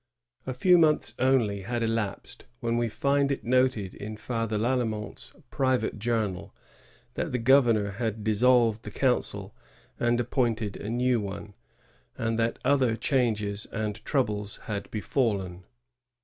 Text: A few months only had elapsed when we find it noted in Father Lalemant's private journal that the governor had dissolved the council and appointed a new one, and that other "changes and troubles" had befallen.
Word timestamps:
A 0.47 0.55
few 0.55 0.79
months 0.79 1.13
only 1.19 1.61
had 1.61 1.83
elapsed 1.83 2.47
when 2.59 2.75
we 2.75 2.89
find 2.89 3.31
it 3.31 3.43
noted 3.43 3.93
in 3.93 4.17
Father 4.17 4.57
Lalemant's 4.57 5.31
private 5.51 5.99
journal 5.99 6.55
that 7.13 7.31
the 7.31 7.37
governor 7.37 7.91
had 7.91 8.23
dissolved 8.23 8.81
the 8.81 8.89
council 8.89 9.55
and 9.99 10.19
appointed 10.19 10.75
a 10.75 10.89
new 10.89 11.19
one, 11.21 11.53
and 12.17 12.39
that 12.39 12.57
other 12.65 12.95
"changes 12.95 13.67
and 13.67 14.03
troubles" 14.03 14.57
had 14.63 14.89
befallen. 14.89 15.65